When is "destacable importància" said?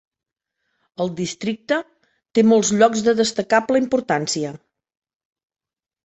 3.19-4.55